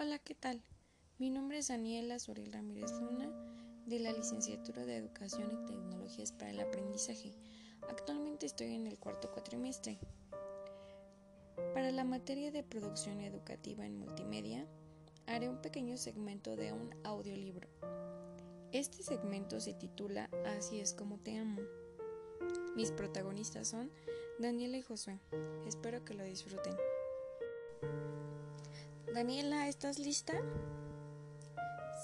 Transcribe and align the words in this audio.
Hola, 0.00 0.20
¿qué 0.20 0.36
tal? 0.36 0.62
Mi 1.18 1.28
nombre 1.28 1.58
es 1.58 1.66
Daniela 1.66 2.20
Suriel 2.20 2.52
Ramírez 2.52 2.92
Luna, 3.00 3.28
de 3.84 3.98
la 3.98 4.12
Licenciatura 4.12 4.86
de 4.86 4.96
Educación 4.96 5.50
y 5.50 5.66
Tecnologías 5.66 6.30
para 6.30 6.52
el 6.52 6.60
Aprendizaje. 6.60 7.34
Actualmente 7.88 8.46
estoy 8.46 8.76
en 8.76 8.86
el 8.86 8.96
cuarto 9.00 9.28
cuatrimestre. 9.32 9.98
Para 11.74 11.90
la 11.90 12.04
materia 12.04 12.52
de 12.52 12.62
producción 12.62 13.20
educativa 13.22 13.86
en 13.86 13.98
multimedia, 13.98 14.68
haré 15.26 15.48
un 15.48 15.60
pequeño 15.60 15.96
segmento 15.96 16.54
de 16.54 16.72
un 16.72 16.94
audiolibro. 17.02 17.68
Este 18.70 19.02
segmento 19.02 19.58
se 19.58 19.74
titula 19.74 20.30
Así 20.56 20.78
es 20.78 20.92
como 20.92 21.18
te 21.18 21.36
amo. 21.38 21.60
Mis 22.76 22.92
protagonistas 22.92 23.66
son 23.66 23.90
Daniela 24.38 24.76
y 24.76 24.82
Josué. 24.82 25.18
Espero 25.66 26.04
que 26.04 26.14
lo 26.14 26.22
disfruten. 26.22 26.76
Daniela, 29.18 29.66
¿estás 29.66 29.98
lista? 29.98 30.32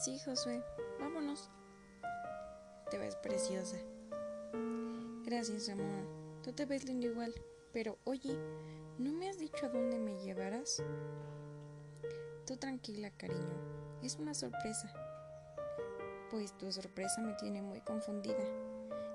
Sí, 0.02 0.18
Josué, 0.24 0.64
vámonos. 0.98 1.48
Te 2.90 2.98
ves 2.98 3.14
preciosa. 3.14 3.76
Gracias, 5.24 5.68
amor. 5.68 6.08
Tú 6.42 6.52
te 6.52 6.66
ves 6.66 6.84
lindo 6.86 7.06
igual. 7.06 7.32
Pero 7.72 7.98
oye, 8.02 8.36
¿no 8.98 9.12
me 9.12 9.28
has 9.28 9.38
dicho 9.38 9.64
a 9.64 9.68
dónde 9.68 10.00
me 10.00 10.24
llevarás? 10.24 10.82
Tú 12.48 12.56
tranquila, 12.56 13.12
cariño. 13.12 14.00
Es 14.02 14.16
una 14.16 14.34
sorpresa. 14.34 14.92
Pues 16.32 16.58
tu 16.58 16.72
sorpresa 16.72 17.20
me 17.20 17.34
tiene 17.34 17.62
muy 17.62 17.80
confundida. 17.82 18.44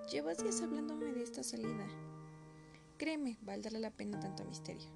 Llevas 0.10 0.38
días 0.38 0.62
hablándome 0.62 1.12
de 1.12 1.24
esta 1.24 1.44
salida. 1.44 1.86
Créeme, 2.98 3.38
valdrá 3.42 3.78
la 3.78 3.92
pena 3.92 4.22
tanto 4.22 4.46
misterio. 4.46 4.88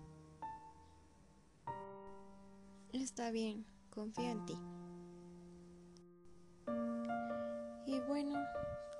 Está 2.94 3.32
bien, 3.32 3.66
confío 3.90 4.30
en 4.30 4.46
ti. 4.46 4.56
Y 7.88 8.00
bueno, 8.02 8.40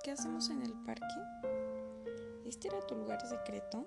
¿qué 0.02 0.10
hacemos 0.10 0.50
en 0.50 0.62
el 0.62 0.72
parque? 0.82 1.04
¿Este 2.44 2.66
era 2.66 2.84
tu 2.88 2.96
lugar 2.96 3.24
secreto? 3.24 3.86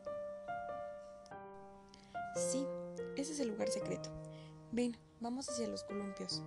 Sí, 2.35 2.65
ese 3.17 3.33
es 3.33 3.41
el 3.41 3.49
lugar 3.49 3.67
secreto. 3.67 4.09
Ven, 4.71 4.95
vamos 5.19 5.49
hacia 5.49 5.67
los 5.67 5.83
columpios. 5.83 6.41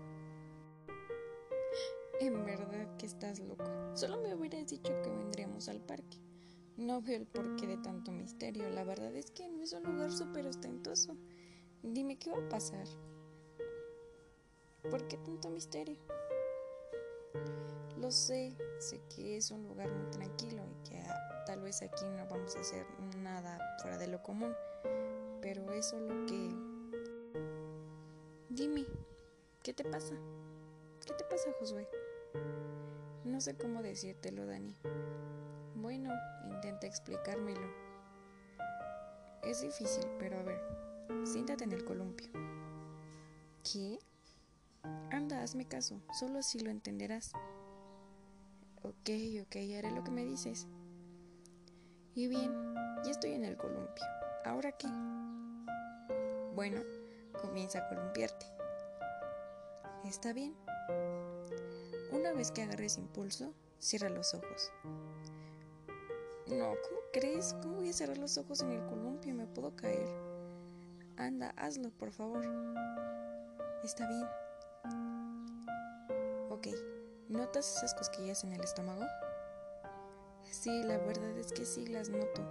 En 2.19 2.42
verdad 2.47 2.97
que 2.97 3.05
estás 3.05 3.41
loco. 3.41 3.64
Solo 3.92 4.22
me 4.22 4.34
hubieras 4.34 4.69
dicho 4.69 4.92
que 5.02 5.11
vendríamos 5.11 5.69
al 5.69 5.83
parque. 5.83 6.17
No 6.78 7.02
veo 7.02 7.19
el 7.19 7.27
porqué 7.27 7.67
de 7.67 7.77
tanto 7.77 8.11
misterio. 8.11 8.70
La 8.70 8.84
verdad 8.84 9.14
es 9.14 9.30
que 9.30 9.50
no 9.50 9.62
es 9.62 9.74
un 9.74 9.83
lugar 9.83 10.11
súper 10.11 10.47
ostentoso. 10.47 11.14
Dime 11.83 12.19
qué 12.19 12.30
va 12.30 12.39
a 12.39 12.48
pasar. 12.48 12.86
¿Por 14.89 15.06
qué 15.09 15.17
tanto 15.19 15.50
misterio? 15.50 15.97
Lo 17.98 18.11
sé, 18.11 18.56
sé 18.78 19.00
que 19.14 19.36
es 19.36 19.50
un 19.50 19.64
lugar 19.64 19.91
muy 19.91 20.11
tranquilo 20.11 20.62
y 20.64 20.89
que 20.89 20.98
ah, 21.00 21.45
tal 21.45 21.61
vez 21.61 21.83
aquí 21.83 22.05
no 22.17 22.27
vamos 22.27 22.56
a 22.56 22.61
hacer 22.61 22.86
nada 23.19 23.58
fuera 23.83 23.98
de 23.98 24.06
lo 24.06 24.23
común, 24.23 24.55
pero 25.42 25.70
eso 25.73 25.97
es 25.97 26.03
lo 26.03 26.27
que... 26.27 26.55
Dime, 28.48 28.86
¿qué 29.62 29.75
te 29.75 29.84
pasa? 29.84 30.14
¿Qué 31.06 31.12
te 31.12 31.25
pasa, 31.25 31.51
Josué? 31.58 31.86
No 33.25 33.41
sé 33.41 33.55
cómo 33.56 33.83
decírtelo, 33.83 34.47
Dani. 34.47 34.75
Bueno, 35.75 36.11
intenta 36.47 36.86
explicármelo. 36.86 37.69
Es 39.42 39.61
difícil, 39.61 40.06
pero 40.19 40.39
a 40.39 40.42
ver, 40.42 40.61
siéntate 41.25 41.64
en 41.64 41.73
el 41.73 41.84
columpio. 41.84 42.31
¿Qué? 43.62 43.98
Anda, 45.11 45.42
hazme 45.42 45.67
caso, 45.67 46.00
solo 46.19 46.39
así 46.39 46.61
lo 46.61 46.70
entenderás. 46.70 47.33
Ok, 48.83 49.11
ok, 49.42 49.56
haré 49.77 49.91
lo 49.91 50.03
que 50.03 50.11
me 50.11 50.25
dices. 50.25 50.67
Y 52.14 52.29
bien, 52.29 52.74
ya 53.05 53.11
estoy 53.11 53.33
en 53.33 53.45
el 53.45 53.57
columpio. 53.57 54.05
¿Ahora 54.45 54.73
qué? 54.73 54.89
Bueno, 56.55 56.80
comienza 57.40 57.79
a 57.79 57.89
columpiarte. 57.89 58.46
Está 60.05 60.33
bien. 60.33 60.55
Una 62.13 62.33
vez 62.33 62.51
que 62.51 62.63
agarres 62.63 62.98
impulso, 62.98 63.55
cierra 63.79 64.08
los 64.08 64.35
ojos. 64.35 64.73
No, 66.48 66.74
¿cómo 66.83 67.01
crees? 67.13 67.55
¿Cómo 67.63 67.77
voy 67.77 67.90
a 67.90 67.92
cerrar 67.92 68.19
los 68.19 68.36
ojos 68.39 68.61
en 68.63 68.73
el 68.73 68.85
columpio? 68.86 69.35
Me 69.35 69.46
puedo 69.46 69.77
caer. 69.77 70.08
Anda, 71.17 71.51
hazlo, 71.57 71.90
por 71.90 72.11
favor. 72.11 72.45
Está 73.85 74.08
bien. 74.08 74.27
¿Notas 77.50 77.78
esas 77.78 77.94
cosquillas 77.94 78.44
en 78.44 78.52
el 78.52 78.61
estómago? 78.61 79.05
Sí, 80.52 80.84
la 80.84 80.98
verdad 80.98 81.36
es 81.36 81.52
que 81.52 81.66
sí 81.66 81.84
las 81.88 82.08
noto. 82.08 82.42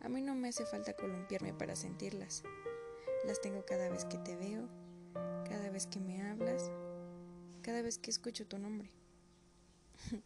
A 0.00 0.08
mí 0.08 0.22
no 0.22 0.36
me 0.36 0.46
hace 0.46 0.64
falta 0.64 0.92
columpiarme 0.92 1.52
para 1.52 1.74
sentirlas. 1.74 2.44
Las 3.26 3.40
tengo 3.40 3.66
cada 3.66 3.88
vez 3.88 4.04
que 4.04 4.18
te 4.18 4.36
veo, 4.36 4.68
cada 5.48 5.70
vez 5.70 5.88
que 5.88 5.98
me 5.98 6.22
hablas, 6.22 6.70
cada 7.62 7.82
vez 7.82 7.98
que 7.98 8.12
escucho 8.12 8.46
tu 8.46 8.58
nombre. 8.58 8.92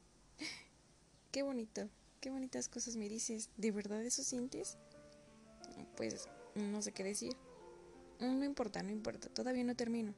qué 1.33 1.43
bonito, 1.43 1.89
qué 2.21 2.29
bonitas 2.29 2.69
cosas 2.69 2.97
me 2.97 3.09
dices. 3.09 3.49
¿De 3.57 3.71
verdad 3.71 4.05
eso 4.05 4.23
sientes? 4.23 4.77
Pues 5.97 6.29
no 6.55 6.83
sé 6.83 6.93
qué 6.93 7.03
decir. 7.03 7.35
No 8.19 8.45
importa, 8.45 8.83
no 8.83 8.91
importa, 8.91 9.31
todavía 9.31 9.65
no 9.65 9.75
termino. 9.75 10.15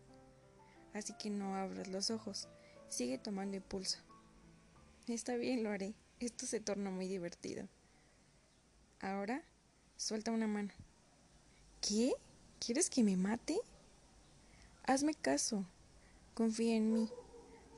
Así 0.94 1.14
que 1.16 1.30
no 1.30 1.54
abras 1.54 1.86
los 1.86 2.10
ojos. 2.10 2.48
Sigue 2.92 3.16
tomando 3.16 3.56
impulso. 3.56 3.96
Está 5.08 5.36
bien, 5.36 5.62
lo 5.62 5.70
haré. 5.70 5.94
Esto 6.20 6.44
se 6.44 6.60
torna 6.60 6.90
muy 6.90 7.08
divertido. 7.08 7.66
Ahora, 9.00 9.42
suelta 9.96 10.30
una 10.30 10.46
mano. 10.46 10.74
¿Qué? 11.80 12.12
¿Quieres 12.58 12.90
que 12.90 13.02
me 13.02 13.16
mate? 13.16 13.58
Hazme 14.84 15.14
caso. 15.14 15.64
Confía 16.34 16.76
en 16.76 16.92
mí. 16.92 17.08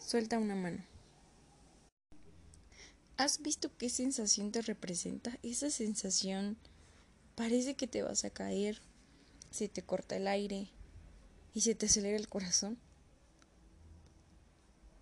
Suelta 0.01 0.41
una 0.41 0.57
mano. 0.57 0.83
¿Has 3.17 3.41
visto 3.41 3.71
qué 3.79 3.91
sensación 3.91 4.51
te 4.51 4.63
representa? 4.63 5.39
Esa 5.45 5.71
sensación 5.71 6.57
parece 7.37 7.77
que 7.77 7.87
te 7.87 8.03
vas 8.03 8.25
a 8.25 8.31
caer, 8.31 8.83
se 9.53 9.69
te 9.69 9.81
corta 9.81 10.17
el 10.17 10.27
aire 10.27 10.71
y 11.55 11.61
se 11.61 11.77
te 11.77 11.87
acelera 11.87 12.17
el 12.17 12.29
corazón. 12.29 12.81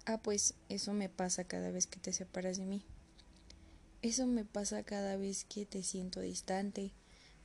Ah, 0.04 0.18
pues 0.18 0.54
eso 0.68 0.92
me 0.92 1.08
pasa 1.08 1.44
cada 1.44 1.70
vez 1.70 1.86
que 1.86 2.00
te 2.00 2.12
separas 2.12 2.56
de 2.56 2.66
mí. 2.66 2.84
Eso 4.02 4.26
me 4.26 4.44
pasa 4.44 4.82
cada 4.82 5.16
vez 5.16 5.44
que 5.44 5.64
te 5.64 5.84
siento 5.84 6.20
distante, 6.20 6.90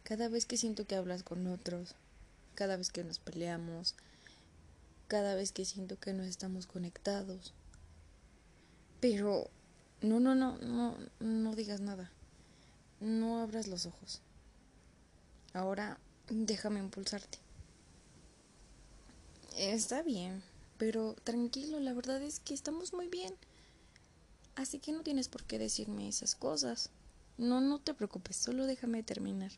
cada 0.04 0.28
vez 0.28 0.48
que 0.48 0.58
siento 0.58 0.88
que 0.88 0.96
hablas 0.96 1.22
con 1.22 1.46
otros, 1.46 1.94
cada 2.56 2.76
vez 2.78 2.90
que 2.90 3.04
nos 3.04 3.20
peleamos, 3.20 3.94
cada 5.08 5.36
vez 5.36 5.52
que 5.52 5.66
siento 5.66 6.00
que 6.00 6.14
no 6.14 6.24
estamos 6.24 6.66
conectados. 6.66 7.54
Pero 9.00 9.52
no, 10.02 10.20
no, 10.20 10.34
no, 10.34 10.58
no, 10.58 10.98
no 11.20 11.56
digas 11.56 11.80
nada. 11.80 12.12
No 13.00 13.40
abras 13.40 13.68
los 13.68 13.86
ojos. 13.86 14.22
Ahora 15.54 16.00
déjame 16.28 16.80
impulsarte. 16.80 17.38
Está 19.56 20.02
bien. 20.02 20.42
Pero 20.78 21.16
tranquilo, 21.24 21.80
la 21.80 21.94
verdad 21.94 22.22
es 22.22 22.40
que 22.40 22.54
estamos 22.54 22.94
muy 22.94 23.08
bien. 23.08 23.34
Así 24.56 24.80
que 24.80 24.92
no 24.92 25.04
tienes 25.04 25.28
por 25.28 25.44
qué 25.44 25.60
decirme 25.60 26.08
esas 26.08 26.36
cosas. 26.36 26.90
No, 27.38 27.62
no 27.62 27.80
te 27.80 27.94
preocupes, 27.94 28.36
solo 28.36 28.66
déjame 28.66 29.04
terminar. 29.04 29.52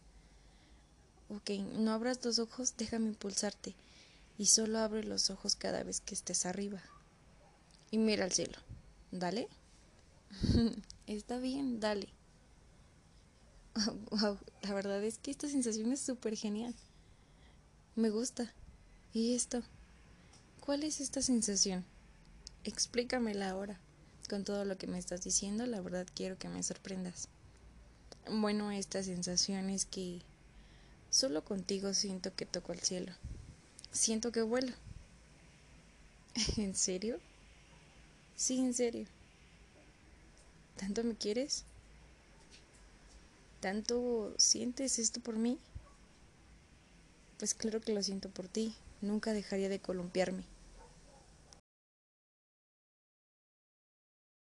Ok, 1.29 1.51
no 1.77 1.91
abras 1.91 2.23
los 2.25 2.39
ojos, 2.39 2.75
déjame 2.77 3.07
impulsarte. 3.07 3.75
Y 4.37 4.47
solo 4.47 4.79
abre 4.79 5.03
los 5.03 5.29
ojos 5.29 5.55
cada 5.55 5.83
vez 5.83 6.01
que 6.01 6.15
estés 6.15 6.45
arriba. 6.45 6.81
Y 7.91 7.97
mira 7.97 8.23
al 8.25 8.31
cielo. 8.31 8.57
Dale. 9.11 9.47
Está 11.07 11.39
bien, 11.39 11.79
dale. 11.79 12.09
wow, 14.11 14.37
la 14.61 14.73
verdad 14.73 15.03
es 15.03 15.17
que 15.17 15.31
esta 15.31 15.47
sensación 15.47 15.91
es 15.91 16.01
súper 16.01 16.35
genial. 16.35 16.75
Me 17.95 18.09
gusta. 18.09 18.53
¿Y 19.13 19.35
esto? 19.35 19.63
¿Cuál 20.69 20.83
es 20.83 21.01
esta 21.01 21.23
sensación? 21.23 21.83
Explícamela 22.63 23.49
ahora. 23.49 23.79
Con 24.29 24.43
todo 24.43 24.65
lo 24.65 24.77
que 24.77 24.85
me 24.85 24.99
estás 24.99 25.23
diciendo, 25.23 25.65
la 25.65 25.81
verdad 25.81 26.05
quiero 26.13 26.37
que 26.37 26.47
me 26.47 26.61
sorprendas. 26.61 27.27
Bueno, 28.29 28.69
esta 28.69 29.01
sensación 29.01 29.71
es 29.71 29.85
que 29.85 30.21
solo 31.09 31.43
contigo 31.43 31.95
siento 31.95 32.35
que 32.35 32.45
toco 32.45 32.71
el 32.71 32.81
cielo. 32.81 33.11
Siento 33.91 34.31
que 34.31 34.43
vuelo. 34.43 34.71
¿En 36.57 36.75
serio? 36.75 37.17
Sí, 38.35 38.59
en 38.59 38.75
serio. 38.75 39.07
¿Tanto 40.77 41.03
me 41.03 41.15
quieres? 41.15 41.63
¿Tanto 43.59 44.35
sientes 44.37 44.99
esto 44.99 45.19
por 45.19 45.35
mí? 45.35 45.57
Pues 47.39 47.55
claro 47.55 47.81
que 47.81 47.91
lo 47.91 48.03
siento 48.03 48.29
por 48.29 48.47
ti. 48.47 48.75
Nunca 49.01 49.33
dejaría 49.33 49.67
de 49.67 49.79
columpiarme. 49.79 50.43